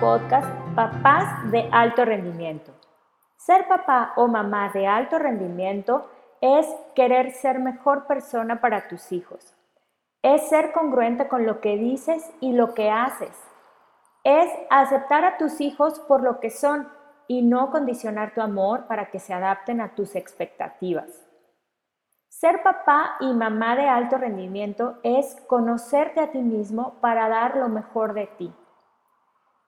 [0.00, 2.72] podcast Papás de Alto Rendimiento.
[3.36, 6.08] Ser papá o mamá de alto rendimiento
[6.40, 9.54] es querer ser mejor persona para tus hijos.
[10.22, 13.36] Es ser congruente con lo que dices y lo que haces.
[14.24, 16.88] Es aceptar a tus hijos por lo que son
[17.28, 21.08] y no condicionar tu amor para que se adapten a tus expectativas.
[22.28, 27.68] Ser papá y mamá de alto rendimiento es conocerte a ti mismo para dar lo
[27.68, 28.52] mejor de ti.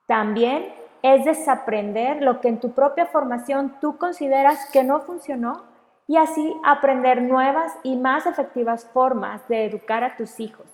[0.07, 5.63] También es desaprender lo que en tu propia formación tú consideras que no funcionó
[6.07, 10.65] y así aprender nuevas y más efectivas formas de educar a tus hijos.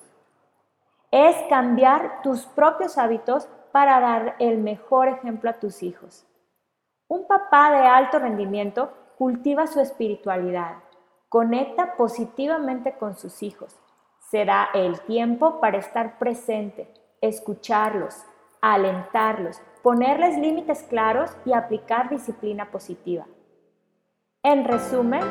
[1.12, 6.26] Es cambiar tus propios hábitos para dar el mejor ejemplo a tus hijos.
[7.08, 10.78] Un papá de alto rendimiento cultiva su espiritualidad,
[11.34, 13.76] Conecta positivamente con sus hijos.
[14.30, 18.24] Se da el tiempo para estar presente, escucharlos,
[18.64, 23.26] alentarlos, ponerles límites claros y aplicar disciplina positiva.
[24.42, 25.22] En resumen,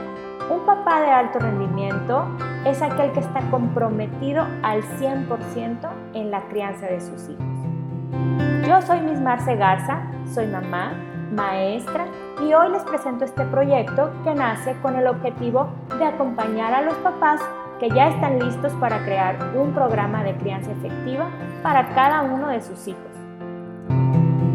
[0.50, 2.26] un papá de alto rendimiento
[2.66, 8.68] es aquel que está comprometido al 100% en la crianza de sus hijos.
[8.68, 10.92] Yo soy Miss Marce Garza, soy mamá,
[11.32, 12.06] maestra
[12.42, 16.94] y hoy les presento este proyecto que nace con el objetivo de acompañar a los
[16.96, 17.40] papás
[17.80, 21.30] que ya están listos para crear un programa de crianza efectiva
[21.62, 23.21] para cada uno de sus hijos.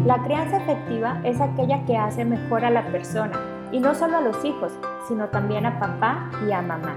[0.06, 3.38] La crianza efectiva es aquella que hace mejor a la persona
[3.72, 4.72] y no solo a los hijos,
[5.08, 6.96] sino también a papá y a mamá.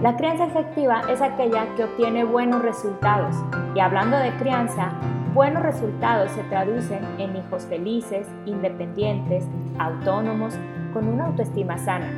[0.00, 3.34] La crianza efectiva es aquella que obtiene buenos resultados
[3.74, 4.92] y hablando de crianza,
[5.34, 9.44] buenos resultados se traducen en hijos felices, independientes,
[9.78, 10.54] autónomos,
[10.92, 12.10] con una autoestima sana.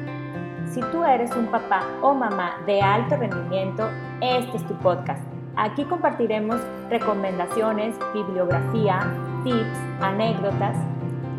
[0.67, 3.89] Si tú eres un papá o mamá de alto rendimiento,
[4.21, 5.36] este es tu podcast.
[5.57, 9.01] Aquí compartiremos recomendaciones, bibliografía,
[9.43, 10.77] tips, anécdotas.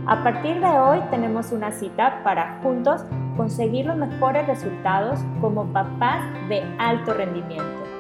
[0.07, 6.23] A partir de hoy tenemos una cita para juntos conseguir los mejores resultados como papás
[6.49, 7.96] de alto rendimiento.